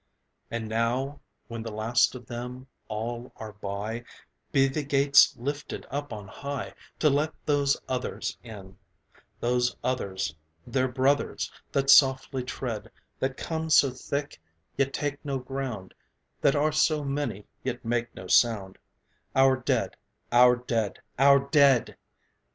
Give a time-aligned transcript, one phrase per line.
[0.49, 4.03] And now, when the last of them all are by,
[4.51, 8.79] Be the Gates lifted up on high To let those Others in,
[9.41, 10.35] Those Others,
[10.65, 14.41] their brothers, that softly tread, That come so thick,
[14.75, 15.93] yet take no ground,
[16.41, 18.79] That are so many, yet make no sound,
[19.35, 19.97] Our Dead,
[20.31, 21.95] our Dead, our Dead!